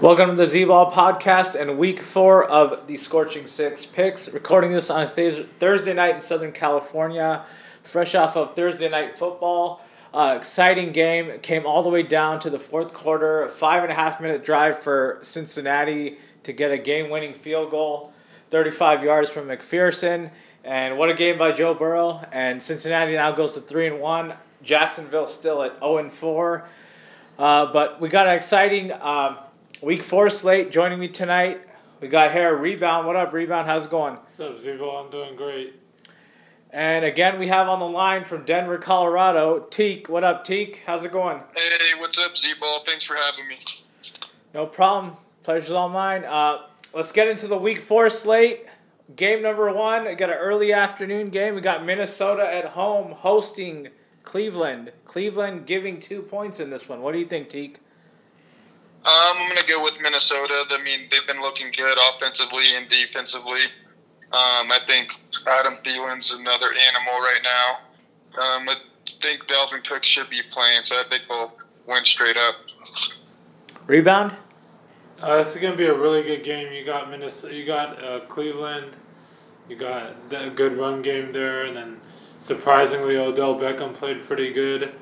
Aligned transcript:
Welcome 0.00 0.30
to 0.30 0.36
the 0.36 0.46
Z 0.46 0.64
Ball 0.64 0.90
Podcast 0.90 1.54
and 1.60 1.76
week 1.76 2.00
four 2.00 2.44
of 2.44 2.86
the 2.86 2.96
Scorching 2.96 3.46
Six 3.46 3.84
picks. 3.84 4.30
Recording 4.30 4.72
this 4.72 4.88
on 4.88 5.06
Thurs- 5.06 5.44
Thursday 5.58 5.92
night 5.92 6.14
in 6.14 6.22
Southern 6.22 6.52
California, 6.52 7.44
fresh 7.82 8.14
off 8.14 8.34
of 8.34 8.56
Thursday 8.56 8.88
night 8.88 9.18
football. 9.18 9.82
Uh, 10.14 10.38
exciting 10.40 10.92
game. 10.92 11.38
Came 11.40 11.66
all 11.66 11.82
the 11.82 11.90
way 11.90 12.02
down 12.02 12.40
to 12.40 12.48
the 12.48 12.58
fourth 12.58 12.94
quarter. 12.94 13.46
Five 13.50 13.82
and 13.82 13.92
a 13.92 13.94
half 13.94 14.22
minute 14.22 14.42
drive 14.42 14.78
for 14.78 15.18
Cincinnati 15.20 16.16
to 16.44 16.54
get 16.54 16.70
a 16.70 16.78
game 16.78 17.10
winning 17.10 17.34
field 17.34 17.70
goal, 17.70 18.14
35 18.48 19.04
yards 19.04 19.28
from 19.28 19.48
McPherson. 19.48 20.30
And 20.64 20.96
what 20.96 21.10
a 21.10 21.14
game 21.14 21.36
by 21.36 21.52
Joe 21.52 21.74
Burrow. 21.74 22.26
And 22.32 22.62
Cincinnati 22.62 23.12
now 23.12 23.32
goes 23.32 23.52
to 23.52 23.60
3 23.60 23.88
and 23.88 24.00
1. 24.00 24.32
Jacksonville 24.62 25.26
still 25.26 25.62
at 25.62 25.78
0 25.80 25.98
and 25.98 26.10
4. 26.10 26.66
Uh, 27.38 27.70
but 27.70 28.00
we 28.00 28.08
got 28.08 28.26
an 28.26 28.34
exciting. 28.34 28.92
Uh, 28.92 29.42
Week 29.82 30.02
four 30.02 30.28
slate 30.28 30.70
joining 30.70 31.00
me 31.00 31.08
tonight. 31.08 31.62
We 32.02 32.08
got 32.08 32.32
here 32.32 32.54
Rebound. 32.54 33.06
What 33.06 33.16
up, 33.16 33.32
Rebound? 33.32 33.66
How's 33.66 33.86
it 33.86 33.90
going? 33.90 34.16
What's 34.16 34.38
up, 34.38 34.58
Zivo? 34.58 35.02
I'm 35.02 35.10
doing 35.10 35.36
great. 35.36 35.74
And 36.68 37.02
again, 37.02 37.38
we 37.38 37.48
have 37.48 37.66
on 37.66 37.78
the 37.78 37.88
line 37.88 38.24
from 38.24 38.44
Denver, 38.44 38.76
Colorado, 38.76 39.60
Teek. 39.70 40.10
What 40.10 40.22
up, 40.22 40.44
Teek? 40.44 40.82
How's 40.84 41.02
it 41.02 41.12
going? 41.12 41.40
Hey, 41.56 41.98
what's 41.98 42.18
up, 42.18 42.36
Z-Ball? 42.36 42.80
Thanks 42.84 43.04
for 43.04 43.16
having 43.16 43.48
me. 43.48 43.56
No 44.52 44.66
problem. 44.66 45.16
Pleasure's 45.44 45.70
all 45.70 45.88
mine. 45.88 46.26
Uh, 46.26 46.66
let's 46.92 47.10
get 47.10 47.28
into 47.28 47.46
the 47.46 47.56
week 47.56 47.80
four 47.80 48.10
slate. 48.10 48.66
Game 49.16 49.40
number 49.40 49.72
one. 49.72 50.04
We 50.04 50.14
got 50.14 50.28
an 50.28 50.36
early 50.36 50.74
afternoon 50.74 51.30
game. 51.30 51.54
We 51.54 51.62
got 51.62 51.86
Minnesota 51.86 52.42
at 52.42 52.66
home 52.66 53.12
hosting 53.12 53.88
Cleveland. 54.24 54.92
Cleveland 55.06 55.64
giving 55.64 56.00
two 56.00 56.20
points 56.20 56.60
in 56.60 56.68
this 56.68 56.86
one. 56.86 57.00
What 57.00 57.12
do 57.12 57.18
you 57.18 57.26
think, 57.26 57.48
Teek? 57.48 57.78
Um, 59.02 59.36
I'm 59.36 59.48
going 59.48 59.56
to 59.56 59.66
go 59.66 59.82
with 59.82 59.98
Minnesota. 60.00 60.64
I 60.70 60.82
mean, 60.82 61.08
they've 61.10 61.26
been 61.26 61.40
looking 61.40 61.72
good 61.74 61.96
offensively 62.10 62.76
and 62.76 62.86
defensively. 62.88 63.64
Um, 64.32 64.70
I 64.70 64.78
think 64.86 65.18
Adam 65.46 65.78
Thielen's 65.82 66.32
another 66.34 66.66
animal 66.66 67.18
right 67.20 67.40
now. 67.42 67.78
Um, 68.40 68.68
I 68.68 68.74
think 69.20 69.46
Dalvin 69.46 69.84
Cook 69.84 70.04
should 70.04 70.28
be 70.28 70.42
playing, 70.50 70.82
so 70.84 70.96
I 70.96 71.04
think 71.08 71.26
they'll 71.26 71.52
win 71.86 72.04
straight 72.04 72.36
up. 72.36 72.56
Rebound? 73.86 74.36
Uh, 75.20 75.42
this 75.42 75.54
is 75.54 75.60
gonna 75.60 75.76
be 75.76 75.86
a 75.86 75.94
really 75.94 76.22
good 76.22 76.44
game. 76.44 76.72
You 76.72 76.84
got 76.84 77.10
Minnesota, 77.10 77.54
you 77.54 77.66
got 77.66 78.02
uh, 78.02 78.20
Cleveland, 78.20 78.96
you 79.68 79.76
got 79.76 80.14
a 80.30 80.48
good 80.48 80.78
run 80.78 81.02
game 81.02 81.32
there, 81.32 81.62
and 81.62 81.76
then 81.76 82.00
surprisingly 82.38 83.16
Odell 83.16 83.58
Beckham 83.58 83.92
played 83.92 84.22
pretty 84.22 84.52
good, 84.52 84.94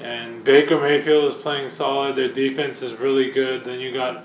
and 0.00 0.44
Baker 0.44 0.78
Mayfield 0.78 1.32
is 1.32 1.42
playing 1.42 1.70
solid. 1.70 2.16
Their 2.16 2.28
defense 2.32 2.82
is 2.82 2.98
really 2.98 3.30
good. 3.30 3.64
Then 3.64 3.80
you 3.80 3.92
got 3.92 4.24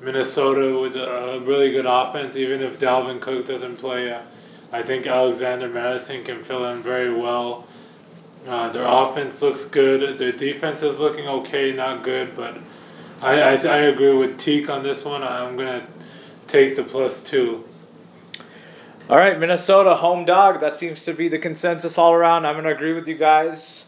Minnesota 0.00 0.78
with 0.78 0.96
a 0.96 1.42
really 1.44 1.70
good 1.70 1.86
offense. 1.86 2.36
Even 2.36 2.60
if 2.62 2.78
Dalvin 2.78 3.20
Cook 3.20 3.46
doesn't 3.46 3.76
play, 3.76 4.12
uh, 4.12 4.22
I 4.72 4.82
think 4.82 5.06
Alexander 5.06 5.68
Mattison 5.68 6.24
can 6.24 6.42
fill 6.42 6.66
in 6.66 6.82
very 6.82 7.12
well. 7.12 7.66
Uh, 8.46 8.68
their 8.70 8.86
offense 8.86 9.42
looks 9.42 9.64
good. 9.64 10.18
Their 10.18 10.32
defense 10.32 10.82
is 10.82 11.00
looking 11.00 11.26
okay, 11.26 11.72
not 11.72 12.02
good, 12.02 12.36
but 12.36 12.58
I, 13.20 13.40
I, 13.40 13.52
I 13.54 13.78
agree 13.78 14.14
with 14.14 14.38
Teek 14.38 14.70
on 14.70 14.82
this 14.82 15.04
one. 15.04 15.22
I'm 15.22 15.56
going 15.56 15.80
to 15.80 15.86
take 16.46 16.76
the 16.76 16.84
plus 16.84 17.22
two. 17.22 17.64
All 19.10 19.16
right, 19.16 19.38
Minnesota 19.38 19.96
home 19.96 20.24
dog. 20.24 20.60
That 20.60 20.78
seems 20.78 21.02
to 21.04 21.14
be 21.14 21.28
the 21.28 21.38
consensus 21.38 21.98
all 21.98 22.12
around. 22.12 22.46
I'm 22.46 22.54
going 22.54 22.64
to 22.64 22.74
agree 22.74 22.92
with 22.92 23.08
you 23.08 23.16
guys. 23.16 23.86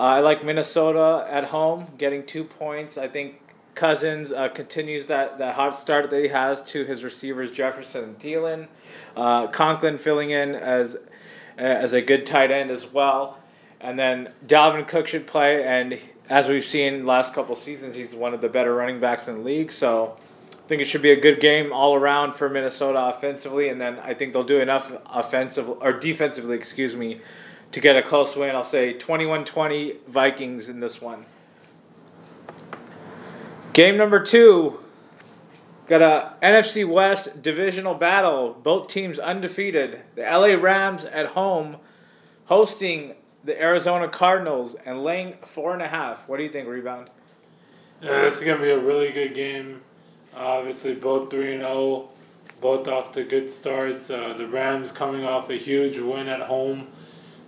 Uh, 0.00 0.04
I 0.04 0.20
like 0.20 0.42
Minnesota 0.42 1.26
at 1.30 1.44
home, 1.44 1.86
getting 1.98 2.24
two 2.24 2.42
points. 2.42 2.96
I 2.96 3.06
think 3.06 3.38
Cousins 3.74 4.32
uh, 4.32 4.48
continues 4.48 5.08
that, 5.08 5.36
that 5.36 5.54
hot 5.54 5.78
start 5.78 6.08
that 6.08 6.22
he 6.22 6.28
has 6.28 6.62
to 6.68 6.86
his 6.86 7.04
receivers 7.04 7.50
Jefferson 7.50 8.04
and 8.04 8.18
Thielen. 8.18 8.66
Uh, 9.14 9.48
Conklin 9.48 9.98
filling 9.98 10.30
in 10.30 10.54
as 10.54 10.96
as 11.58 11.92
a 11.92 12.00
good 12.00 12.24
tight 12.24 12.50
end 12.50 12.70
as 12.70 12.90
well. 12.90 13.40
And 13.82 13.98
then 13.98 14.30
Dalvin 14.46 14.88
Cook 14.88 15.06
should 15.06 15.26
play, 15.26 15.64
and 15.64 15.98
as 16.30 16.48
we've 16.48 16.64
seen 16.64 17.04
last 17.04 17.34
couple 17.34 17.54
seasons, 17.54 17.94
he's 17.94 18.14
one 18.14 18.32
of 18.32 18.40
the 18.40 18.48
better 18.48 18.74
running 18.74 19.00
backs 19.00 19.28
in 19.28 19.34
the 19.34 19.42
league. 19.42 19.70
So 19.70 20.16
I 20.50 20.66
think 20.66 20.80
it 20.80 20.86
should 20.86 21.02
be 21.02 21.10
a 21.10 21.20
good 21.20 21.40
game 21.40 21.74
all 21.74 21.94
around 21.94 22.36
for 22.36 22.48
Minnesota 22.48 23.04
offensively, 23.04 23.68
and 23.68 23.78
then 23.78 23.98
I 23.98 24.14
think 24.14 24.32
they'll 24.32 24.44
do 24.44 24.60
enough 24.60 24.90
offensive 25.04 25.68
or 25.68 25.92
defensively, 25.92 26.56
excuse 26.56 26.96
me, 26.96 27.20
to 27.72 27.80
get 27.80 27.96
a 27.96 28.02
close 28.02 28.36
win. 28.36 28.54
I'll 28.54 28.64
say 28.64 28.94
21-20 28.94 30.00
Vikings 30.08 30.68
in 30.68 30.80
this 30.80 31.00
one. 31.00 31.26
Game 33.72 33.96
number 33.96 34.22
two. 34.22 34.80
Got 35.86 36.02
a 36.02 36.34
NFC 36.40 36.88
West 36.88 37.42
divisional 37.42 37.94
battle. 37.94 38.56
Both 38.62 38.88
teams 38.88 39.18
undefeated. 39.18 40.00
The 40.14 40.22
LA 40.22 40.54
Rams 40.54 41.04
at 41.04 41.26
home 41.28 41.78
hosting 42.46 43.14
the 43.44 43.60
Arizona 43.60 44.08
Cardinals 44.08 44.76
and 44.84 45.02
laying 45.02 45.34
four 45.42 45.72
and 45.72 45.82
a 45.82 45.88
half. 45.88 46.28
What 46.28 46.36
do 46.36 46.42
you 46.42 46.48
think, 46.48 46.68
Rebound? 46.68 47.10
Yeah, 48.02 48.22
this 48.22 48.38
is 48.38 48.44
going 48.44 48.58
to 48.58 48.64
be 48.64 48.70
a 48.70 48.78
really 48.78 49.12
good 49.12 49.34
game. 49.34 49.82
Obviously, 50.34 50.94
both 50.94 51.30
3 51.30 51.54
and 51.54 51.62
0, 51.62 52.08
both 52.60 52.88
off 52.88 53.12
to 53.12 53.24
good 53.24 53.50
starts. 53.50 54.10
Uh, 54.10 54.34
the 54.36 54.46
Rams 54.46 54.92
coming 54.92 55.24
off 55.24 55.50
a 55.50 55.56
huge 55.56 55.98
win 55.98 56.28
at 56.28 56.40
home, 56.40 56.86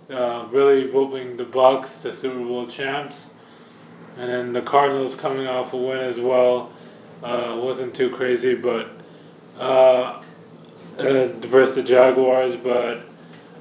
uh, 0.09 0.47
really 0.51 0.89
whooping 0.89 1.37
the 1.37 1.43
Bucks, 1.43 1.99
the 1.99 2.13
Super 2.13 2.39
Bowl 2.39 2.67
champs. 2.67 3.29
And 4.17 4.29
then 4.29 4.53
the 4.53 4.61
Cardinals 4.61 5.15
coming 5.15 5.47
off 5.47 5.73
a 5.73 5.77
win 5.77 5.99
as 5.99 6.19
well. 6.19 6.71
Uh, 7.23 7.59
wasn't 7.61 7.95
too 7.95 8.09
crazy, 8.09 8.53
but 8.53 8.89
uh, 9.57 10.21
uh, 10.97 11.27
versus 11.39 11.75
the 11.75 11.83
Jaguars. 11.83 12.55
But 12.55 13.01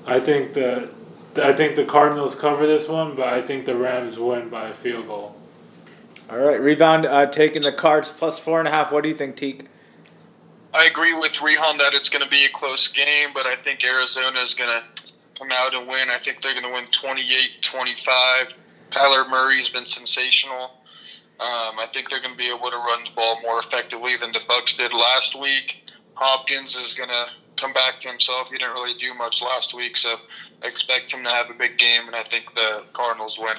I 0.07 0.21
think 0.21 0.53
the 0.53 0.91
I 1.37 1.53
think 1.53 1.77
the 1.77 1.85
Cardinals 1.85 2.35
cover 2.35 2.67
this 2.67 2.89
one, 2.89 3.15
but 3.15 3.29
I 3.29 3.41
think 3.41 3.65
the 3.65 3.75
Rams 3.75 4.19
win 4.19 4.49
by 4.51 4.69
a 4.69 4.75
field 4.75 5.07
goal. 5.07 5.37
All 6.29 6.39
right, 6.39 6.61
rebound 6.61 7.07
uh, 7.07 7.27
taking 7.27 7.63
the 7.63 7.73
Cards 7.73 8.11
plus 8.11 8.39
four 8.39 8.59
and 8.59 8.69
a 8.69 8.71
half. 8.71 8.93
What 8.93 9.03
do 9.03 9.09
you 9.09 9.15
think, 9.15 9.37
Teek? 9.37 9.67
I 10.75 10.85
agree 10.85 11.15
with 11.15 11.41
Rehan 11.43 11.77
that 11.79 11.93
it's 11.93 12.09
going 12.09 12.25
to 12.25 12.31
be 12.31 12.47
a 12.47 12.49
close 12.49 12.89
game, 12.89 13.29
but 13.35 13.47
I 13.47 13.55
think 13.57 13.85
Arizona 13.85 14.39
is 14.41 14.55
going 14.55 14.71
to 14.71 15.02
come 15.43 15.51
out 15.53 15.75
and 15.75 15.89
win. 15.89 16.09
I 16.09 16.19
think 16.19 16.41
they're 16.41 16.53
going 16.55 16.65
to 16.65 16.73
win 16.73 16.87
28-25. 16.87 18.55
Kyler 18.91 19.29
Murray's 19.29 19.69
been 19.69 19.87
sensational. 19.87 20.79
Um, 21.41 21.79
I 21.81 21.87
think 21.93 22.11
they're 22.11 22.21
going 22.21 22.33
to 22.33 22.39
be 22.39 22.49
able 22.49 22.71
to 22.71 22.77
run 22.77 23.05
the 23.05 23.11
ball 23.17 23.41
more 23.43 23.59
effectively 23.59 24.17
than 24.17 24.33
the 24.33 24.41
Bucks 24.47 24.75
did 24.75 24.93
last 24.93 25.39
week. 25.39 25.91
Hopkins 26.15 26.77
is 26.77 26.95
going 26.95 27.09
to 27.09 27.27
come 27.57 27.73
back 27.73 27.99
to 28.01 28.09
himself. 28.09 28.51
He 28.51 28.59
didn't 28.59 28.75
really 28.75 28.95
do 28.95 29.15
much 29.15 29.43
last 29.43 29.75
week, 29.75 29.97
so 29.97 30.17
expect 30.63 31.13
him 31.13 31.25
to 31.25 31.31
have 31.31 31.51
a 31.51 31.55
big 31.55 31.79
game, 31.79 32.07
and 32.07 32.15
I 32.15 32.23
think 32.23 32.55
the 32.55 32.85
Cardinals 32.93 33.39
win. 33.39 33.57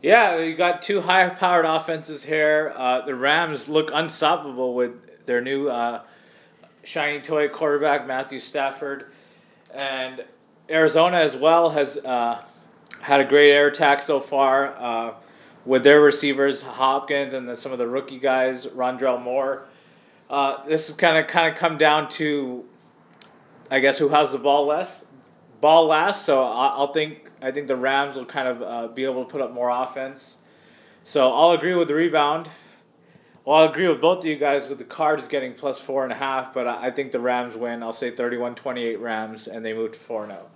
Yeah, 0.00 0.38
you 0.38 0.54
got 0.54 0.80
two 0.80 1.00
high-powered 1.00 1.64
offenses 1.64 2.24
here. 2.24 2.72
Uh, 2.76 3.04
the 3.04 3.14
Rams 3.14 3.68
look 3.68 3.90
unstoppable 3.92 4.74
with 4.74 5.26
their 5.26 5.40
new 5.40 5.68
uh, 5.68 6.02
shiny 6.84 7.20
toy 7.20 7.48
quarterback 7.48 8.06
Matthew 8.06 8.38
Stafford, 8.38 9.10
and 9.74 10.24
Arizona 10.70 11.18
as 11.18 11.36
well 11.36 11.70
has 11.70 11.96
uh, 11.98 12.42
had 13.00 13.20
a 13.20 13.24
great 13.24 13.50
air 13.50 13.68
attack 13.68 14.02
so 14.02 14.20
far 14.20 14.76
uh, 14.76 15.14
with 15.64 15.82
their 15.82 16.00
receivers 16.00 16.62
Hopkins 16.62 17.32
and 17.32 17.48
then 17.48 17.56
some 17.56 17.72
of 17.72 17.78
the 17.78 17.86
rookie 17.86 18.18
guys 18.18 18.66
Rondale 18.66 19.20
Moore. 19.20 19.66
Uh, 20.28 20.66
this 20.66 20.90
is 20.90 20.94
kind 20.94 21.16
of 21.16 21.26
kind 21.26 21.50
of 21.50 21.58
come 21.58 21.78
down 21.78 22.10
to, 22.10 22.64
I 23.70 23.78
guess, 23.78 23.96
who 23.96 24.08
has 24.08 24.30
the 24.30 24.38
ball 24.38 24.66
less, 24.66 25.06
ball 25.60 25.86
last. 25.86 26.26
So 26.26 26.42
I, 26.42 26.68
I'll 26.68 26.92
think 26.92 27.30
I 27.40 27.50
think 27.50 27.66
the 27.66 27.76
Rams 27.76 28.16
will 28.16 28.26
kind 28.26 28.48
of 28.48 28.62
uh, 28.62 28.88
be 28.88 29.04
able 29.04 29.24
to 29.24 29.30
put 29.30 29.40
up 29.40 29.52
more 29.52 29.70
offense. 29.70 30.36
So 31.04 31.32
I'll 31.32 31.52
agree 31.52 31.74
with 31.74 31.88
the 31.88 31.94
rebound. 31.94 32.50
Well, 33.44 33.56
I'll 33.56 33.70
agree 33.70 33.88
with 33.88 34.02
both 34.02 34.18
of 34.18 34.24
you 34.26 34.36
guys 34.36 34.68
with 34.68 34.76
the 34.76 34.84
Cards 34.84 35.26
getting 35.26 35.54
plus 35.54 35.78
four 35.78 36.04
and 36.04 36.12
a 36.12 36.16
half, 36.16 36.52
but 36.52 36.66
I 36.66 36.90
think 36.90 37.12
the 37.12 37.20
Rams 37.20 37.56
win. 37.56 37.82
I'll 37.82 37.94
say 37.94 38.12
31-28 38.12 39.00
Rams, 39.00 39.46
and 39.46 39.64
they 39.64 39.72
move 39.72 39.92
to 39.92 39.98
four 39.98 40.24
and 40.24 40.32
zero. 40.32 40.50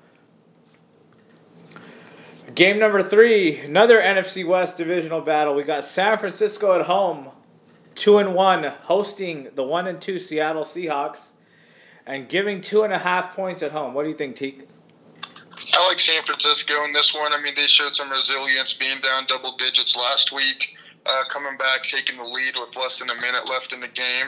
Game 2.55 2.79
number 2.79 3.03
three, 3.03 3.61
another 3.61 3.99
NFC 4.01 4.45
West 4.45 4.77
divisional 4.77 5.21
battle. 5.21 5.55
We 5.55 5.63
got 5.63 5.85
San 5.85 6.19
Francisco 6.19 6.79
at 6.79 6.87
home, 6.87 7.29
two 7.95 8.19
and 8.19 8.35
one, 8.35 8.65
hosting 8.65 9.49
the 9.55 9.63
one 9.63 9.87
and 9.87 10.01
two 10.01 10.19
Seattle 10.19 10.65
Seahawks, 10.65 11.31
and 12.05 12.29
giving 12.29 12.61
two 12.61 12.83
and 12.83 12.93
a 12.93 12.99
half 12.99 13.35
points 13.35 13.63
at 13.63 13.73
home. 13.73 13.95
What 13.95 14.03
do 14.03 14.11
you 14.11 14.17
think, 14.17 14.37
Teek? 14.37 14.69
I 15.73 15.89
like 15.89 16.01
San 16.01 16.23
Francisco 16.25 16.85
in 16.85 16.93
this 16.93 17.15
one. 17.15 17.33
I 17.33 17.41
mean, 17.41 17.55
they 17.55 17.67
showed 17.67 17.95
some 17.95 18.11
resilience 18.11 18.75
being 18.75 19.01
down 19.01 19.27
double 19.29 19.57
digits 19.57 19.97
last 19.97 20.33
week, 20.33 20.77
uh, 21.07 21.25
coming 21.29 21.57
back, 21.57 21.85
taking 21.85 22.19
the 22.19 22.25
lead 22.25 22.57
with 22.57 22.77
less 22.77 22.99
than 22.99 23.09
a 23.09 23.15
minute 23.21 23.49
left 23.49 23.73
in 23.73 23.81
the 23.81 23.89
game. 23.89 24.27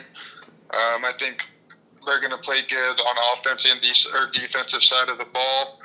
Um, 0.71 1.05
I 1.05 1.12
think 1.19 1.47
they're 2.06 2.21
going 2.21 2.31
to 2.31 2.38
play 2.38 2.61
good 2.69 3.00
on 3.00 3.17
offense 3.35 3.67
and 3.67 3.81
de- 3.81 4.17
or 4.17 4.31
defensive 4.31 4.82
side 4.82 5.09
of 5.09 5.19
the 5.19 5.26
ball. 5.26 5.81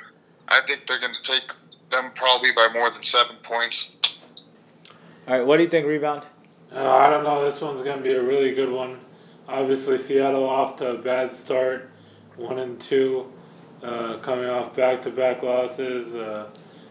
I 0.48 0.60
think 0.62 0.86
they're 0.86 1.00
going 1.00 1.14
to 1.20 1.32
take 1.32 1.52
them 1.90 2.12
probably 2.14 2.52
by 2.52 2.68
more 2.72 2.90
than 2.90 3.02
seven 3.02 3.36
points. 3.42 3.92
All 5.28 5.38
right, 5.38 5.46
what 5.46 5.58
do 5.58 5.62
you 5.62 5.68
think, 5.68 5.86
rebound? 5.86 6.26
Uh, 6.74 6.88
I 6.88 7.10
don't 7.10 7.24
know. 7.24 7.44
This 7.44 7.60
one's 7.60 7.82
gonna 7.82 8.00
be 8.02 8.12
a 8.12 8.22
really 8.22 8.54
good 8.54 8.70
one. 8.70 8.98
Obviously, 9.48 9.98
Seattle 9.98 10.48
off 10.48 10.76
to 10.76 10.92
a 10.92 10.98
bad 10.98 11.34
start, 11.34 11.90
one 12.36 12.58
and 12.60 12.80
two, 12.80 13.26
uh, 13.82 14.18
coming 14.18 14.48
off 14.48 14.74
back-to-back 14.76 15.42
losses. 15.42 16.14
Uh, 16.14 16.48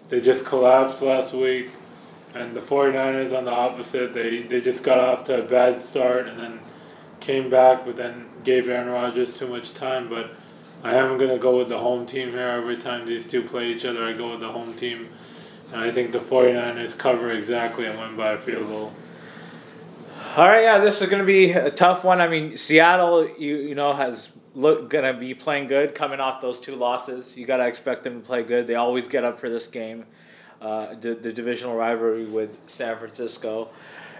they 0.09 0.19
just 0.19 0.45
collapsed 0.45 1.01
last 1.01 1.33
week, 1.33 1.69
and 2.33 2.53
the 2.55 2.59
49ers 2.59 3.37
on 3.37 3.45
the 3.45 3.51
opposite. 3.51 4.13
They 4.13 4.41
they 4.41 4.59
just 4.59 4.83
got 4.83 4.99
off 4.99 5.23
to 5.25 5.39
a 5.39 5.43
bad 5.43 5.81
start 5.81 6.27
and 6.27 6.39
then 6.39 6.59
came 7.19 7.49
back, 7.49 7.85
but 7.85 7.95
then 7.95 8.25
gave 8.43 8.67
Aaron 8.67 8.89
Rodgers 8.89 9.37
too 9.37 9.47
much 9.47 9.73
time. 9.73 10.09
But 10.09 10.31
I 10.83 10.95
am 10.95 11.17
gonna 11.17 11.37
go 11.37 11.57
with 11.57 11.69
the 11.69 11.77
home 11.77 12.05
team 12.05 12.31
here. 12.31 12.47
Every 12.47 12.77
time 12.77 13.05
these 13.05 13.27
two 13.27 13.43
play 13.43 13.67
each 13.67 13.85
other, 13.85 14.03
I 14.05 14.13
go 14.13 14.31
with 14.31 14.39
the 14.39 14.51
home 14.51 14.73
team. 14.75 15.09
And 15.71 15.81
I 15.81 15.91
think 15.91 16.11
the 16.11 16.19
49ers 16.19 16.97
cover 16.97 17.29
exactly 17.29 17.85
and 17.85 17.99
win 17.99 18.15
by 18.15 18.31
a 18.31 18.41
field 18.41 18.67
goal. 18.67 18.93
All 20.35 20.47
right, 20.47 20.63
yeah, 20.63 20.79
this 20.79 21.01
is 21.01 21.09
going 21.09 21.21
to 21.21 21.25
be 21.25 21.51
a 21.51 21.71
tough 21.71 22.03
one. 22.03 22.21
I 22.21 22.27
mean, 22.27 22.57
Seattle, 22.57 23.27
you 23.37 23.57
you 23.57 23.75
know, 23.75 23.93
has 23.93 24.29
look 24.55 24.89
going 24.89 25.11
to 25.11 25.19
be 25.19 25.33
playing 25.33 25.67
good 25.67 25.95
coming 25.95 26.19
off 26.19 26.41
those 26.41 26.59
two 26.59 26.75
losses. 26.75 27.37
You 27.37 27.45
got 27.45 27.57
to 27.57 27.67
expect 27.67 28.03
them 28.03 28.21
to 28.21 28.25
play 28.25 28.43
good. 28.43 28.67
They 28.67 28.75
always 28.75 29.07
get 29.07 29.23
up 29.23 29.39
for 29.39 29.49
this 29.49 29.67
game, 29.67 30.05
uh, 30.61 30.95
the, 30.99 31.13
the 31.15 31.31
divisional 31.31 31.75
rivalry 31.75 32.25
with 32.25 32.57
San 32.67 32.97
Francisco, 32.97 33.69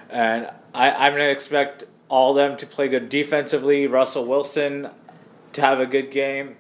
and 0.10 0.50
I, 0.74 0.92
I'm 0.92 1.14
going 1.14 1.26
to 1.26 1.32
expect 1.32 1.86
all 2.10 2.32
of 2.32 2.38
them 2.38 2.58
to 2.58 2.66
play 2.66 2.88
good 2.88 3.10
defensively. 3.10 3.88
Russell 3.88 4.26
Wilson 4.26 4.90
to 5.54 5.62
have 5.62 5.80
a 5.80 5.86
good 5.86 6.12
game, 6.12 6.58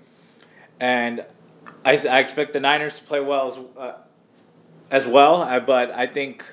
and 0.80 1.26
I, 1.86 1.98
I 1.98 2.20
expect 2.20 2.54
the 2.54 2.60
Niners 2.60 2.96
to 3.00 3.04
play 3.04 3.20
well 3.20 3.48
as 3.48 3.60
uh, 3.78 3.98
as 4.92 5.06
well. 5.08 5.42
uh, 5.44 5.60
But 5.60 5.92
I 5.92 6.08
think. 6.08 6.46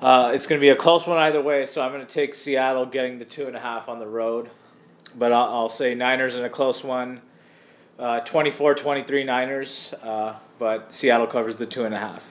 Uh, 0.00 0.30
it's 0.32 0.46
going 0.46 0.60
to 0.60 0.64
be 0.64 0.68
a 0.68 0.76
close 0.76 1.08
one 1.08 1.18
either 1.18 1.42
way, 1.42 1.66
so 1.66 1.82
I'm 1.82 1.90
going 1.90 2.06
to 2.06 2.12
take 2.12 2.32
Seattle 2.36 2.86
getting 2.86 3.18
the 3.18 3.24
two 3.24 3.48
and 3.48 3.56
a 3.56 3.58
half 3.58 3.88
on 3.88 3.98
the 3.98 4.06
road. 4.06 4.48
But 5.16 5.32
I'll, 5.32 5.52
I'll 5.52 5.68
say 5.68 5.92
Niners 5.96 6.36
in 6.36 6.44
a 6.44 6.48
close 6.48 6.84
one, 6.84 7.20
uh, 7.98 8.20
24-23 8.20 9.26
Niners, 9.26 9.92
uh, 10.04 10.34
but 10.60 10.94
Seattle 10.94 11.26
covers 11.26 11.56
the 11.56 11.66
two 11.66 11.84
and 11.84 11.92
a 11.92 11.98
half. 11.98 12.24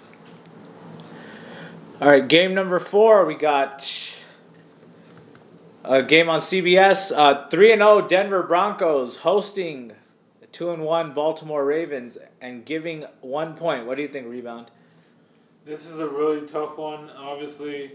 All 1.99 2.07
right, 2.09 2.25
game 2.25 2.53
number 2.53 2.79
four, 2.79 3.25
we 3.25 3.35
got 3.35 3.91
a 5.87 6.03
game 6.03 6.29
on 6.29 6.41
CBS. 6.41 7.11
Uh, 7.15 7.47
Three 7.49 7.71
and 7.71 7.79
zero 7.79 8.01
Denver 8.07 8.43
Broncos 8.43 9.17
hosting 9.17 9.93
two 10.51 10.71
and 10.71 10.83
one 10.83 11.13
Baltimore 11.13 11.65
Ravens 11.65 12.17
and 12.41 12.65
giving 12.65 13.05
one 13.21 13.55
point. 13.55 13.85
What 13.85 13.95
do 13.95 14.01
you 14.01 14.07
think, 14.07 14.27
rebound? 14.27 14.71
This 15.65 15.85
is 15.85 15.99
a 15.99 16.07
really 16.07 16.45
tough 16.45 16.77
one. 16.77 17.09
Obviously, 17.17 17.91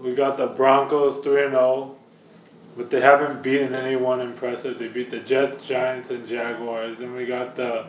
we 0.00 0.14
got 0.14 0.36
the 0.36 0.46
Broncos 0.46 1.18
3 1.18 1.46
and 1.46 1.52
0, 1.52 1.96
but 2.76 2.90
they 2.90 3.00
haven't 3.00 3.42
beaten 3.42 3.74
anyone 3.74 4.20
impressive. 4.20 4.78
They 4.78 4.88
beat 4.88 5.10
the 5.10 5.20
Jets, 5.20 5.66
Giants, 5.66 6.10
and 6.10 6.26
Jaguars. 6.26 7.00
And 7.00 7.14
we 7.14 7.26
got 7.26 7.56
the 7.56 7.86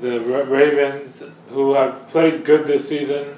the 0.00 0.20
Ravens, 0.20 1.24
who 1.48 1.74
have 1.74 2.06
played 2.08 2.44
good 2.44 2.64
this 2.64 2.88
season. 2.88 3.34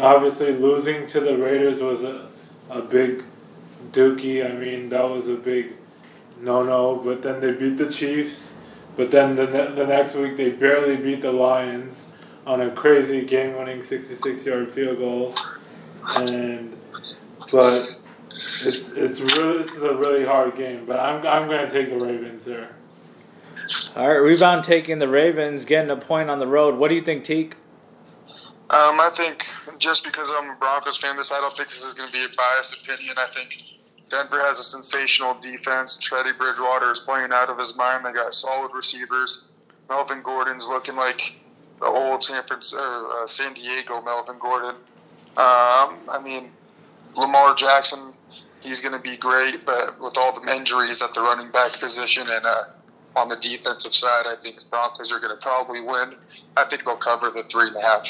Obviously, 0.00 0.52
losing 0.52 1.06
to 1.06 1.20
the 1.20 1.38
Raiders 1.38 1.80
was 1.80 2.02
a, 2.02 2.28
a 2.68 2.82
big 2.82 3.22
dookie. 3.92 4.44
I 4.44 4.52
mean, 4.52 4.88
that 4.90 5.08
was 5.08 5.28
a 5.28 5.34
big 5.34 5.74
no 6.40 6.62
no. 6.62 6.96
But 6.96 7.22
then 7.22 7.40
they 7.40 7.52
beat 7.52 7.76
the 7.76 7.90
Chiefs. 7.90 8.54
But 8.96 9.10
then 9.10 9.34
the, 9.36 9.46
ne- 9.46 9.74
the 9.74 9.86
next 9.86 10.14
week, 10.14 10.36
they 10.36 10.50
barely 10.50 10.96
beat 10.96 11.22
the 11.22 11.32
Lions 11.32 12.08
on 12.46 12.60
a 12.60 12.70
crazy 12.70 13.24
game-winning 13.24 13.78
66-yard 13.78 14.70
field 14.70 14.98
goal, 14.98 15.34
and 16.18 16.76
but 17.52 17.98
it's 18.64 18.90
it's 18.90 19.20
really 19.20 19.62
this 19.62 19.74
is 19.76 19.82
a 19.82 19.94
really 19.94 20.24
hard 20.24 20.56
game. 20.56 20.84
But 20.84 20.98
I'm 20.98 21.16
I'm 21.26 21.48
gonna 21.48 21.70
take 21.70 21.90
the 21.90 22.04
Ravens 22.04 22.44
here. 22.44 22.68
All 23.94 24.08
right, 24.08 24.16
rebound 24.16 24.64
taking 24.64 24.98
the 24.98 25.08
Ravens, 25.08 25.64
getting 25.64 25.90
a 25.90 25.96
point 25.96 26.28
on 26.30 26.38
the 26.38 26.46
road. 26.46 26.76
What 26.76 26.88
do 26.88 26.94
you 26.94 27.02
think, 27.02 27.24
Teek? 27.24 27.56
Um, 28.70 29.00
I 29.00 29.10
think 29.12 29.46
just 29.78 30.04
because 30.04 30.30
I'm 30.32 30.50
a 30.50 30.56
Broncos 30.56 30.96
fan, 30.96 31.16
this 31.16 31.32
I 31.32 31.40
don't 31.40 31.56
think 31.56 31.68
this 31.68 31.84
is 31.84 31.92
going 31.92 32.06
to 32.06 32.12
be 32.12 32.24
a 32.24 32.28
biased 32.36 32.80
opinion. 32.80 33.16
I 33.18 33.26
think 33.26 33.79
Denver 34.10 34.40
has 34.40 34.58
a 34.58 34.62
sensational 34.62 35.34
defense. 35.34 35.96
Teddy 35.96 36.32
Bridgewater 36.36 36.90
is 36.90 37.00
playing 37.00 37.30
out 37.32 37.48
of 37.48 37.58
his 37.58 37.76
mind. 37.76 38.04
They 38.04 38.12
got 38.12 38.34
solid 38.34 38.70
receivers. 38.74 39.52
Melvin 39.88 40.20
Gordon's 40.22 40.68
looking 40.68 40.96
like 40.96 41.38
the 41.78 41.86
old 41.86 42.22
San 42.22 42.42
Francisco, 42.42 43.10
uh, 43.22 43.26
San 43.26 43.54
Diego 43.54 44.02
Melvin 44.02 44.36
Gordon. 44.40 44.74
Um, 45.36 45.96
I 46.10 46.20
mean, 46.22 46.50
Lamar 47.16 47.54
Jackson, 47.54 48.12
he's 48.62 48.80
going 48.80 48.92
to 48.92 48.98
be 48.98 49.16
great, 49.16 49.64
but 49.64 49.94
with 50.00 50.16
all 50.18 50.38
the 50.38 50.54
injuries 50.54 51.00
at 51.02 51.14
the 51.14 51.20
running 51.22 51.50
back 51.50 51.70
position 51.70 52.24
and 52.28 52.44
uh, 52.44 52.64
on 53.16 53.28
the 53.28 53.36
defensive 53.36 53.94
side, 53.94 54.24
I 54.26 54.34
think 54.40 54.58
the 54.58 54.66
Broncos 54.68 55.12
are 55.12 55.20
going 55.20 55.36
to 55.36 55.40
probably 55.42 55.80
win. 55.80 56.14
I 56.56 56.64
think 56.64 56.84
they'll 56.84 56.96
cover 56.96 57.30
the 57.30 57.44
three 57.44 57.68
and 57.68 57.76
a 57.76 57.80
half. 57.80 58.06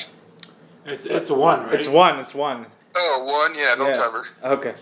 It's 0.87 1.05
it's 1.05 1.31
one 1.31 1.65
right. 1.65 1.75
It's 1.75 1.89
one. 1.89 2.19
It's 2.21 2.35
one. 2.35 2.67
Oh, 2.95 3.25
one, 3.25 3.55
yeah, 3.55 3.75
they'll 3.77 3.89
Yeah. 3.89 3.97
cover. 3.97 4.27
Okay. 4.43 4.75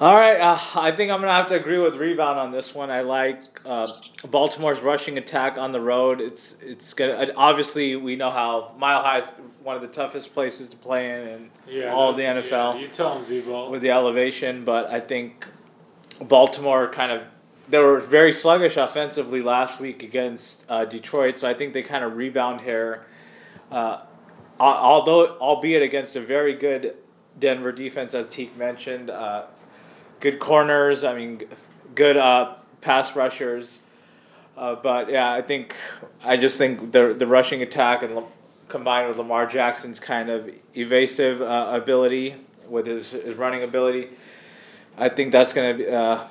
All 0.00 0.14
right, 0.14 0.40
uh, 0.40 0.58
I 0.76 0.92
think 0.92 1.10
I'm 1.12 1.20
gonna 1.20 1.34
have 1.34 1.48
to 1.48 1.56
agree 1.56 1.78
with 1.78 1.96
rebound 1.96 2.38
on 2.38 2.50
this 2.50 2.74
one. 2.74 2.90
I 2.90 3.02
like 3.02 3.42
uh, 3.66 3.86
Baltimore's 4.30 4.80
rushing 4.80 5.18
attack 5.18 5.58
on 5.58 5.72
the 5.72 5.80
road. 5.80 6.22
It's 6.22 6.54
it's 6.62 6.94
gonna 6.94 7.12
uh, 7.12 7.32
obviously 7.36 7.96
we 7.96 8.16
know 8.16 8.30
how 8.30 8.72
Mile 8.78 9.02
High 9.02 9.18
is 9.18 9.28
one 9.62 9.76
of 9.76 9.82
the 9.82 9.88
toughest 9.88 10.32
places 10.32 10.68
to 10.68 10.76
play 10.78 11.10
in, 11.10 11.28
and 11.28 11.50
Yeah, 11.68 11.92
all 11.92 12.08
of 12.10 12.16
the 12.16 12.22
yeah, 12.22 12.40
NFL 12.40 12.80
you 12.80 12.88
tell 12.88 13.14
them 13.14 13.26
Z-Ball. 13.26 13.70
with 13.70 13.82
the 13.82 13.90
elevation. 13.90 14.64
But 14.64 14.86
I 14.88 15.00
think 15.00 15.46
Baltimore 16.18 16.88
kind 16.88 17.12
of 17.12 17.24
they 17.68 17.78
were 17.78 18.00
very 18.00 18.32
sluggish 18.32 18.78
offensively 18.78 19.42
last 19.42 19.80
week 19.80 20.02
against 20.02 20.64
uh, 20.70 20.86
Detroit, 20.86 21.38
so 21.38 21.46
I 21.46 21.52
think 21.52 21.74
they 21.74 21.82
kind 21.82 22.04
of 22.04 22.16
rebound 22.16 22.62
here. 22.62 23.04
Uh, 23.70 24.00
although, 24.58 25.36
albeit 25.36 25.82
against 25.82 26.16
a 26.16 26.22
very 26.22 26.54
good 26.54 26.96
Denver 27.38 27.70
defense, 27.70 28.14
as 28.14 28.26
Teek 28.28 28.56
mentioned, 28.56 29.10
uh, 29.10 29.44
good 30.20 30.38
corners. 30.38 31.04
I 31.04 31.14
mean, 31.14 31.42
good 31.94 32.16
uh, 32.16 32.54
pass 32.80 33.16
rushers. 33.16 33.78
Uh, 34.56 34.74
but 34.74 35.10
yeah, 35.10 35.32
I 35.32 35.42
think 35.42 35.74
I 36.22 36.36
just 36.36 36.58
think 36.58 36.92
the 36.92 37.14
the 37.14 37.26
rushing 37.26 37.62
attack 37.62 38.02
and 38.02 38.22
combined 38.68 39.08
with 39.08 39.18
Lamar 39.18 39.46
Jackson's 39.46 39.98
kind 39.98 40.30
of 40.30 40.50
evasive 40.74 41.42
uh, 41.42 41.70
ability 41.72 42.36
with 42.68 42.86
his, 42.86 43.10
his 43.10 43.36
running 43.36 43.62
ability, 43.62 44.08
I 44.96 45.08
think 45.08 45.32
that's 45.32 45.52
going 45.52 45.78
to 45.78 45.92
uh, 45.92 46.28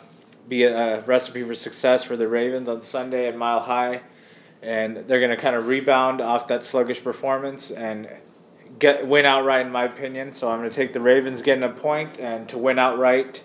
be 0.47 0.63
a, 0.63 0.99
a 0.99 1.01
recipe 1.01 1.43
for 1.43 1.53
success 1.53 2.03
for 2.03 2.15
the 2.15 2.27
Ravens 2.27 2.69
on 2.69 2.81
Sunday 2.81 3.27
at 3.27 3.35
Mile 3.35 3.59
High, 3.59 4.01
and 4.61 4.97
they're 5.07 5.19
going 5.19 5.35
to 5.35 5.37
kind 5.37 5.55
of 5.55 5.67
rebound 5.67 6.21
off 6.21 6.47
that 6.47 6.65
sluggish 6.65 7.03
performance 7.03 7.71
and 7.71 8.09
get 8.79 9.05
win 9.05 9.25
outright, 9.25 9.65
in 9.65 9.71
my 9.71 9.83
opinion. 9.83 10.33
So 10.33 10.49
I'm 10.49 10.59
going 10.59 10.69
to 10.69 10.75
take 10.75 10.93
the 10.93 11.01
Ravens 11.01 11.41
getting 11.41 11.63
a 11.63 11.69
point 11.69 12.19
and 12.19 12.47
to 12.49 12.57
win 12.57 12.79
outright. 12.79 13.43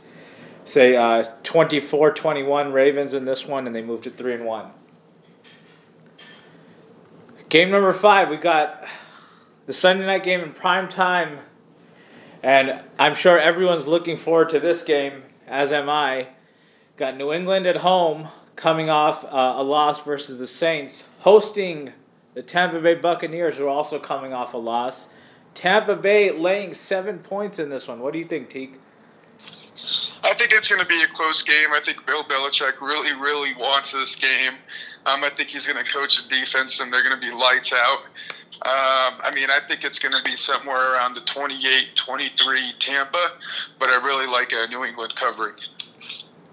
Say 0.65 0.97
uh, 0.97 1.25
24-21 1.43 2.73
Ravens 2.73 3.13
in 3.13 3.25
this 3.25 3.47
one, 3.47 3.67
and 3.67 3.75
they 3.75 3.83
move 3.83 4.01
to 4.03 4.11
three 4.11 4.35
and 4.35 4.45
one. 4.47 4.71
Game 7.51 7.71
number 7.71 7.93
five, 7.93 8.31
we 8.31 8.37
got 8.37 8.87
the 9.67 9.73
Sunday 9.73 10.07
night 10.07 10.25
game 10.25 10.41
in 10.41 10.53
prime 10.53 10.89
time, 10.89 11.39
and 12.43 12.83
I'm 12.99 13.15
sure 13.15 13.39
everyone's 13.39 13.87
looking 13.87 14.17
forward 14.17 14.49
to 14.51 14.61
this 14.61 14.83
game, 14.83 15.23
as 15.47 15.71
am 15.71 15.89
I. 15.89 16.29
Got 16.97 17.17
New 17.17 17.33
England 17.33 17.67
at 17.67 17.79
home, 17.79 18.29
coming 18.57 18.89
off 18.89 19.25
uh, 19.25 19.55
a 19.57 19.63
loss 19.63 20.03
versus 20.03 20.39
the 20.39 20.47
Saints, 20.47 21.05
hosting 21.21 21.93
the 22.35 22.43
Tampa 22.43 22.81
Bay 22.81 22.95
Buccaneers, 22.95 23.59
who 23.59 23.67
are 23.67 23.69
also 23.69 23.99
coming 23.99 24.33
off 24.33 24.55
a 24.55 24.59
loss. 24.59 25.07
Tampa 25.55 25.95
Bay 25.95 26.31
laying 26.31 26.73
seven 26.75 27.19
points 27.19 27.59
in 27.59 27.69
this 27.69 27.87
one. 27.87 28.01
What 28.01 28.13
do 28.13 28.19
you 28.19 28.25
think, 28.25 28.49
Teek? 28.49 28.81
I 30.23 30.33
think 30.35 30.53
it's 30.53 30.69
going 30.69 30.81
to 30.81 30.87
be 30.87 31.03
a 31.03 31.09
close 31.09 31.43
game. 31.43 31.69
I 31.73 31.81
think 31.81 32.07
Bill 32.07 32.23
Belichick 32.25 32.81
really, 32.81 33.13
really 33.13 33.55
wants 33.55 33.93
this 33.93 34.15
game. 34.15 34.55
Um, 35.07 35.25
I 35.25 35.31
think 35.31 35.51
he's 35.51 35.67
going 35.67 35.85
to 35.85 35.91
coach 35.91 36.23
the 36.23 36.29
defense, 36.29 36.81
and 36.81 36.93
they're 36.93 37.03
going 37.03 37.21
to 37.21 37.27
be 37.27 37.35
lights 37.35 37.73
out. 37.73 37.99
Um, 38.63 39.21
I 39.23 39.31
mean, 39.35 39.51
I 39.51 39.61
think 39.67 39.85
it's 39.85 39.99
going 39.99 40.15
to 40.15 40.23
be 40.23 40.37
somewhere 40.37 40.95
around 40.95 41.15
the 41.15 41.21
28 41.23 41.97
23 41.97 42.73
Tampa, 42.79 43.33
but 43.79 43.89
I 43.89 43.97
really 43.97 44.27
like 44.27 44.53
a 44.53 44.67
New 44.69 44.85
England 44.85 45.15
covering. 45.17 45.55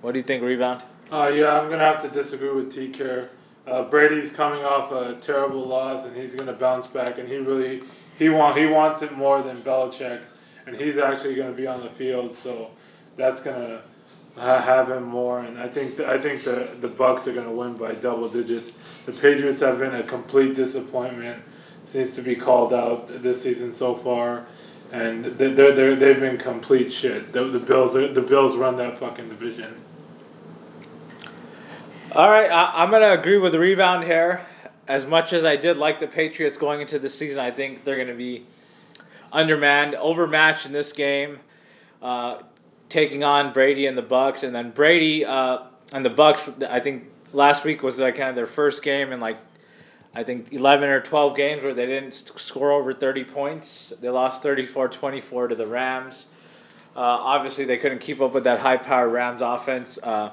What 0.01 0.13
do 0.13 0.19
you 0.19 0.23
think, 0.23 0.43
rebound? 0.43 0.83
Uh, 1.11 1.31
yeah, 1.33 1.59
I'm 1.59 1.69
gonna 1.69 1.83
have 1.83 2.01
to 2.03 2.09
disagree 2.09 2.51
with 2.51 2.73
T. 2.73 2.87
Care. 2.87 3.29
Uh, 3.67 3.83
Brady's 3.83 4.31
coming 4.31 4.63
off 4.63 4.91
a 4.91 5.15
terrible 5.17 5.67
loss, 5.67 6.05
and 6.05 6.15
he's 6.15 6.33
gonna 6.33 6.53
bounce 6.53 6.87
back, 6.87 7.19
and 7.19 7.27
he 7.27 7.37
really 7.37 7.83
he 8.17 8.29
want 8.29 8.57
he 8.57 8.65
wants 8.65 9.01
it 9.01 9.11
more 9.11 9.43
than 9.43 9.61
Belichick, 9.61 10.21
and 10.65 10.75
he's 10.75 10.97
actually 10.97 11.35
gonna 11.35 11.51
be 11.51 11.67
on 11.67 11.81
the 11.81 11.89
field, 11.89 12.33
so 12.33 12.71
that's 13.15 13.41
gonna 13.41 13.81
have 14.37 14.89
him 14.89 15.03
more. 15.03 15.39
And 15.39 15.59
I 15.59 15.67
think 15.67 15.97
th- 15.97 16.07
I 16.07 16.19
think 16.19 16.43
the 16.43 16.69
the 16.79 16.87
Bucks 16.87 17.27
are 17.27 17.33
gonna 17.33 17.51
win 17.51 17.73
by 17.73 17.93
double 17.93 18.29
digits. 18.29 18.71
The 19.05 19.11
Patriots 19.11 19.59
have 19.59 19.79
been 19.79 19.95
a 19.95 20.03
complete 20.03 20.55
disappointment. 20.55 21.41
Seems 21.85 22.13
to 22.13 22.21
be 22.21 22.35
called 22.35 22.73
out 22.73 23.21
this 23.21 23.41
season 23.41 23.73
so 23.73 23.95
far. 23.95 24.45
And 24.93 25.23
they're, 25.23 25.73
they're, 25.73 25.95
they've 25.95 26.19
been 26.19 26.37
complete 26.37 26.91
shit. 26.91 27.31
The, 27.31 27.45
the 27.45 27.59
Bills 27.59 27.93
the 27.93 28.25
Bills 28.27 28.57
run 28.57 28.75
that 28.77 28.97
fucking 28.97 29.29
division. 29.29 29.73
All 32.13 32.29
right, 32.29 32.51
I, 32.51 32.83
I'm 32.83 32.91
to 32.91 33.13
agree 33.13 33.37
with 33.37 33.53
the 33.53 33.59
rebound 33.59 34.03
here. 34.03 34.41
As 34.89 35.05
much 35.05 35.31
as 35.31 35.45
I 35.45 35.55
did 35.55 35.77
like 35.77 35.99
the 35.99 36.07
Patriots 36.07 36.57
going 36.57 36.81
into 36.81 36.99
the 36.99 37.09
season, 37.09 37.39
I 37.39 37.51
think 37.51 37.85
they're 37.85 37.95
to 38.09 38.13
be 38.13 38.45
undermanned, 39.31 39.95
overmatched 39.95 40.65
in 40.65 40.73
this 40.73 40.91
game, 40.91 41.39
uh, 42.01 42.39
taking 42.91 43.23
on 43.23 43.53
Brady 43.53 43.87
and 43.87 43.97
the 43.97 44.03
Bucks, 44.03 44.43
and 44.43 44.53
then 44.53 44.69
Brady 44.71 45.25
uh, 45.25 45.63
and 45.93 46.05
the 46.05 46.09
Bucks. 46.09 46.49
I 46.69 46.79
think 46.79 47.05
last 47.33 47.63
week 47.63 47.81
was 47.81 47.97
like 47.97 48.17
kind 48.17 48.29
of 48.29 48.35
their 48.35 48.45
first 48.45 48.83
game 48.83 49.11
in 49.11 49.19
like 49.19 49.37
I 50.13 50.23
think 50.23 50.51
11 50.51 50.89
or 50.89 50.99
12 50.99 51.37
games 51.37 51.63
where 51.63 51.73
they 51.73 51.85
didn't 51.85 52.31
score 52.35 52.71
over 52.71 52.93
30 52.93 53.23
points. 53.23 53.93
They 54.01 54.09
lost 54.09 54.43
34-24 54.43 55.49
to 55.49 55.55
the 55.55 55.65
Rams. 55.65 56.25
Uh, 56.93 56.99
obviously, 56.99 57.63
they 57.63 57.77
couldn't 57.77 57.99
keep 57.99 58.19
up 58.19 58.33
with 58.33 58.43
that 58.43 58.59
high-powered 58.59 59.13
Rams 59.13 59.41
offense. 59.41 59.97
Uh, 60.03 60.31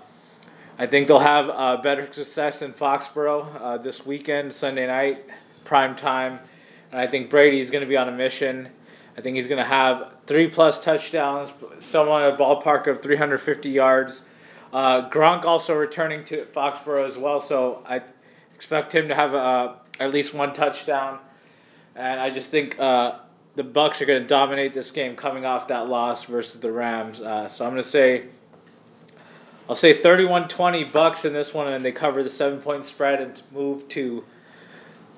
I 0.78 0.86
think 0.88 1.06
they'll 1.06 1.20
have 1.20 1.48
uh, 1.48 1.76
better 1.76 2.12
success 2.12 2.62
in 2.62 2.72
Foxborough 2.72 3.60
uh, 3.60 3.78
this 3.78 4.04
weekend, 4.04 4.52
Sunday 4.52 4.88
night, 4.88 5.24
prime 5.64 5.94
time. 5.94 6.40
And 6.90 7.00
I 7.00 7.06
think 7.06 7.30
Brady's 7.30 7.70
going 7.70 7.82
to 7.82 7.88
be 7.88 7.96
on 7.96 8.08
a 8.08 8.12
mission. 8.12 8.70
I 9.18 9.20
think 9.20 9.34
he's 9.34 9.48
going 9.48 9.58
to 9.58 9.68
have 9.68 10.12
three 10.28 10.46
plus 10.46 10.78
touchdowns, 10.78 11.50
somewhere 11.80 12.28
a 12.28 12.36
ballpark 12.36 12.86
of 12.86 13.02
350 13.02 13.68
yards. 13.68 14.22
Uh, 14.72 15.10
Gronk 15.10 15.44
also 15.44 15.74
returning 15.74 16.24
to 16.26 16.44
Foxborough 16.44 17.04
as 17.04 17.18
well, 17.18 17.40
so 17.40 17.82
I 17.84 18.02
expect 18.54 18.94
him 18.94 19.08
to 19.08 19.16
have 19.16 19.34
uh, 19.34 19.72
at 19.98 20.12
least 20.12 20.34
one 20.34 20.52
touchdown. 20.52 21.18
And 21.96 22.20
I 22.20 22.30
just 22.30 22.52
think 22.52 22.78
uh, 22.78 23.18
the 23.56 23.64
Bucks 23.64 24.00
are 24.00 24.06
going 24.06 24.22
to 24.22 24.28
dominate 24.28 24.72
this 24.72 24.92
game, 24.92 25.16
coming 25.16 25.44
off 25.44 25.66
that 25.66 25.88
loss 25.88 26.22
versus 26.22 26.60
the 26.60 26.70
Rams. 26.70 27.20
Uh, 27.20 27.48
so 27.48 27.64
I'm 27.64 27.72
going 27.72 27.82
to 27.82 27.88
say 27.88 28.26
I'll 29.68 29.74
say 29.74 30.00
31-20 30.00 30.92
Bucks 30.92 31.24
in 31.24 31.32
this 31.32 31.52
one, 31.52 31.66
and 31.66 31.84
they 31.84 31.90
cover 31.90 32.22
the 32.22 32.30
seven 32.30 32.60
point 32.60 32.84
spread 32.84 33.20
and 33.20 33.42
move 33.50 33.88
to 33.88 34.24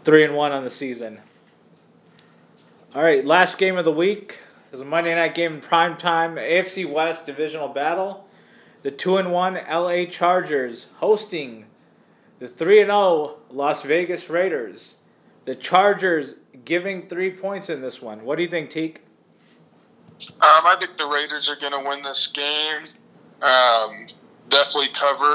three 0.04 0.25
and 0.25 0.35
one 0.35 0.52
on 0.52 0.64
the 0.64 0.71
season. 0.71 1.21
All 2.92 3.04
right, 3.04 3.25
last 3.25 3.56
game 3.56 3.78
of 3.78 3.85
the 3.85 3.92
week 3.92 4.40
is 4.73 4.80
a 4.80 4.85
Monday 4.85 5.14
night 5.14 5.37
game 5.37 5.54
in 5.54 5.61
prime 5.61 5.97
time, 5.97 6.35
AFC 6.35 6.90
West 6.90 7.25
divisional 7.25 7.68
battle. 7.68 8.26
The 8.82 8.90
two 8.90 9.16
and 9.16 9.30
one 9.30 9.54
LA 9.70 10.06
Chargers 10.06 10.88
hosting 10.97 11.66
the 12.40 12.49
three 12.49 12.80
and 12.80 12.88
zero 12.88 13.37
Las 13.49 13.82
Vegas 13.82 14.28
Raiders. 14.28 14.94
The 15.44 15.54
Chargers 15.54 16.35
giving 16.64 17.06
three 17.06 17.30
points 17.30 17.70
in 17.70 17.80
this 17.80 18.02
one. 18.02 18.25
What 18.25 18.35
do 18.35 18.42
you 18.42 18.49
think, 18.49 18.70
Teek? 18.70 19.02
Um, 20.28 20.40
I 20.42 20.75
think 20.76 20.97
the 20.97 21.06
Raiders 21.06 21.49
are 21.49 21.54
going 21.54 21.73
to 21.73 21.88
win 21.88 22.02
this 22.02 22.26
game. 22.26 22.87
Um, 23.40 24.09
definitely 24.49 24.88
cover. 24.94 25.35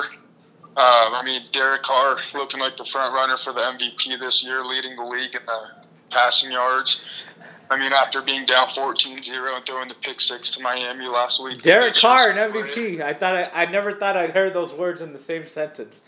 Um, 0.75 1.13
I 1.15 1.21
mean, 1.23 1.41
Derek 1.53 1.83
Carr 1.83 2.17
looking 2.33 2.59
like 2.59 2.75
the 2.75 2.83
front 2.83 3.13
runner 3.13 3.37
for 3.37 3.53
the 3.53 3.61
MVP 3.61 4.19
this 4.19 4.43
year, 4.43 4.61
leading 4.61 4.93
the 4.95 5.05
league 5.05 5.33
in 5.33 5.45
the 5.45 5.85
passing 6.09 6.51
yards. 6.51 7.01
I 7.69 7.79
mean, 7.79 7.93
after 7.93 8.21
being 8.21 8.45
down 8.45 8.67
14-0 8.67 9.55
and 9.55 9.65
throwing 9.65 9.87
the 9.87 9.95
pick 9.95 10.21
six 10.21 10.51
to 10.51 10.61
Miami 10.61 11.07
last 11.07 11.43
week. 11.43 11.61
Derek 11.61 11.95
Carr, 11.95 12.29
an 12.29 12.51
MVP. 12.51 13.01
I 13.01 13.13
thought 13.13 13.35
I, 13.35 13.49
I 13.53 13.65
never 13.65 13.93
thought 13.93 14.15
I'd 14.15 14.31
heard 14.31 14.53
those 14.53 14.71
words 14.73 15.01
in 15.01 15.13
the 15.13 15.19
same 15.19 15.45
sentence. 15.45 16.01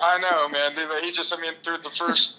I 0.00 0.18
know, 0.18 0.48
man. 0.48 0.72
He 1.02 1.10
just, 1.10 1.36
I 1.36 1.40
mean, 1.40 1.52
through 1.62 1.78
the 1.78 1.90
first 1.90 2.36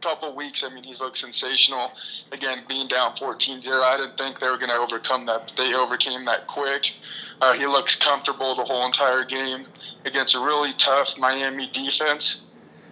couple 0.00 0.34
weeks, 0.34 0.64
I 0.64 0.72
mean, 0.72 0.82
he's 0.82 1.00
looked 1.00 1.18
sensational. 1.18 1.92
Again, 2.32 2.62
being 2.68 2.88
down 2.88 3.14
14-0, 3.14 3.82
I 3.82 3.96
didn't 3.98 4.16
think 4.16 4.38
they 4.38 4.48
were 4.48 4.58
going 4.58 4.70
to 4.70 4.78
overcome 4.78 5.26
that, 5.26 5.48
but 5.48 5.56
they 5.56 5.74
overcame 5.74 6.24
that 6.24 6.46
quick. 6.46 6.94
Uh, 7.40 7.54
he 7.54 7.66
looks 7.66 7.96
comfortable 7.96 8.54
the 8.54 8.64
whole 8.64 8.86
entire 8.86 9.24
game 9.24 9.66
against 10.04 10.34
a 10.34 10.40
really 10.40 10.72
tough 10.74 11.18
Miami 11.18 11.68
defense, 11.72 12.42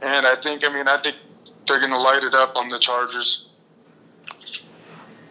and 0.02 0.26
I 0.26 0.36
think, 0.36 0.64
I 0.64 0.72
mean, 0.72 0.88
I 0.88 1.00
think 1.00 1.16
they're 1.66 1.80
going 1.80 1.92
to 1.92 1.98
light 1.98 2.24
it 2.24 2.34
up 2.34 2.56
on 2.56 2.68
the 2.68 2.78
Chargers. 2.78 3.48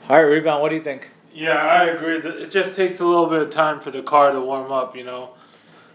All 0.09 0.15
right, 0.15 0.21
rebound. 0.21 0.61
What 0.61 0.69
do 0.69 0.75
you 0.75 0.83
think? 0.83 1.11
Yeah, 1.33 1.57
I 1.57 1.85
agree. 1.87 2.15
It 2.15 2.49
just 2.49 2.77
takes 2.77 3.01
a 3.01 3.05
little 3.05 3.25
bit 3.25 3.41
of 3.41 3.49
time 3.49 3.81
for 3.81 3.91
the 3.91 4.01
car 4.01 4.31
to 4.31 4.39
warm 4.39 4.71
up. 4.71 4.95
You 4.95 5.03
know, 5.03 5.31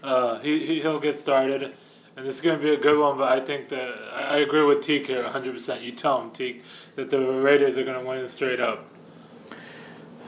uh, 0.03 0.39
he, 0.39 0.63
he 0.65 0.81
he'll 0.81 0.99
get 0.99 1.17
started, 1.17 1.73
and 2.15 2.27
it's 2.27 2.39
going 2.39 2.59
to 2.59 2.63
be 2.63 2.71
a 2.71 2.77
good 2.77 2.99
one. 2.99 3.17
But 3.17 3.31
I 3.31 3.39
think 3.43 3.69
that 3.69 3.89
I 4.13 4.37
agree 4.37 4.61
with 4.63 4.81
Teek 4.81 5.07
here 5.07 5.23
100. 5.23 5.53
percent 5.53 5.81
You 5.81 5.91
tell 5.93 6.21
him 6.21 6.29
Teek 6.29 6.63
that 6.93 7.09
the 7.09 7.19
Raiders 7.19 7.79
are 7.79 7.83
going 7.83 7.99
to 7.99 8.07
win 8.07 8.29
straight 8.29 8.59
up. 8.59 8.85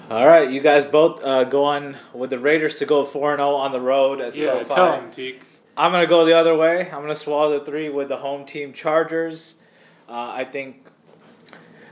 All 0.10 0.28
right, 0.28 0.50
you 0.50 0.62
guys 0.62 0.84
both 0.84 1.24
uh, 1.24 1.44
go 1.44 1.64
on 1.64 1.98
with 2.12 2.32
the 2.32 2.40
Raiders 2.40 2.78
to 2.78 2.86
go 2.88 3.06
four 3.06 3.34
and 3.34 3.40
zero 3.40 3.54
on 3.56 3.72
the 3.72 3.82
road 3.82 4.20
at 4.20 4.36
yeah, 4.36 4.60
SoFi. 4.64 4.74
tell 4.74 5.00
him 5.00 5.12
Teek. 5.12 5.42
I'm 5.78 5.92
gonna 5.92 6.08
go 6.08 6.26
the 6.26 6.34
other 6.34 6.56
way. 6.56 6.90
I'm 6.92 7.02
gonna 7.02 7.16
swallow 7.16 7.60
the 7.60 7.66
three 7.66 7.90
with 7.90 8.08
the 8.08 8.18
home 8.18 8.46
team 8.46 8.74
Chargers. 8.74 9.54
Uh, 10.08 10.32
I 10.32 10.46
think 10.46 10.86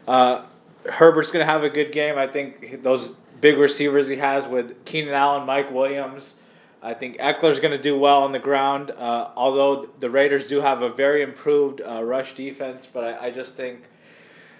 uh, 0.07 0.45
Herbert's 0.89 1.31
gonna 1.31 1.45
have 1.45 1.63
a 1.63 1.69
good 1.69 1.91
game. 1.91 2.17
I 2.17 2.27
think 2.27 2.81
those 2.83 3.09
big 3.43 3.57
receivers 3.57 4.07
he 4.07 4.15
has 4.15 4.47
with 4.47 4.85
Keenan 4.85 5.13
Allen, 5.13 5.45
Mike 5.45 5.71
Williams. 5.71 6.33
I 6.81 6.93
think 6.93 7.17
Ekeler's 7.17 7.61
going 7.61 7.71
to 7.71 7.81
do 7.81 7.97
well 7.97 8.23
on 8.23 8.33
the 8.33 8.39
ground, 8.39 8.91
uh, 8.91 9.29
although 9.37 9.87
the 9.99 10.09
Raiders 10.09 10.49
do 10.49 10.59
have 10.59 10.81
a 10.81 10.89
very 10.89 11.21
improved 11.21 11.81
uh, 11.81 12.03
rush 12.03 12.35
defense. 12.35 12.85
But 12.85 13.03
I, 13.05 13.27
I 13.27 13.31
just 13.31 13.55
think 13.55 13.83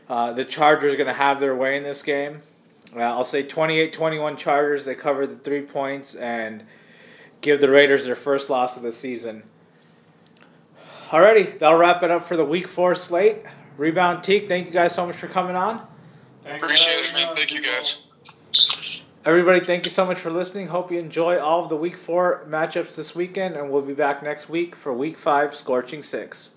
uh, 0.10 0.32
the 0.32 0.46
Chargers 0.46 0.94
are 0.94 0.98
going 0.98 1.08
to 1.08 1.14
have 1.14 1.42
their 1.42 1.54
way 1.54 1.76
in 1.76 1.84
this 1.84 2.02
game. 2.02 2.42
Uh, 2.96 3.00
I'll 3.00 3.26
say 3.26 3.44
28 3.44 3.92
21 3.92 4.38
Chargers. 4.38 4.86
They 4.86 4.96
cover 4.96 5.28
the 5.28 5.36
three 5.36 5.62
points 5.62 6.16
and 6.16 6.64
give 7.42 7.60
the 7.60 7.70
Raiders 7.70 8.06
their 8.06 8.16
first 8.16 8.50
loss 8.50 8.78
of 8.78 8.84
the 8.84 8.92
season. 8.92 9.44
Alrighty, 11.10 11.60
that'll 11.60 11.78
wrap 11.78 12.04
it 12.04 12.12
up 12.12 12.26
for 12.26 12.38
the 12.38 12.46
week 12.46 12.68
four 12.68 12.96
slate. 12.96 13.44
Rebound 13.78 14.24
Teek, 14.24 14.48
thank 14.48 14.68
you 14.68 14.74
guys 14.74 14.96
so 14.96 15.06
much 15.06 15.18
for 15.18 15.28
coming 15.28 15.56
on. 15.56 15.86
Thanks 16.44 16.64
Appreciate 16.64 17.06
it, 17.06 17.14
man. 17.14 17.36
Thank 17.36 17.54
you, 17.54 17.62
guys. 17.62 17.98
Everybody, 19.26 19.66
thank 19.66 19.86
you 19.86 19.92
so 19.92 20.06
much 20.06 20.20
for 20.20 20.30
listening. 20.30 20.68
Hope 20.68 20.92
you 20.92 21.00
enjoy 21.00 21.40
all 21.40 21.64
of 21.64 21.70
the 21.70 21.78
week 21.78 21.96
four 21.96 22.46
matchups 22.50 22.96
this 22.96 23.16
weekend, 23.16 23.56
and 23.56 23.72
we'll 23.72 23.82
be 23.82 23.94
back 23.94 24.22
next 24.22 24.50
week 24.50 24.76
for 24.76 24.92
week 24.92 25.18
five, 25.18 25.56
Scorching 25.56 26.04
Six. 26.04 26.50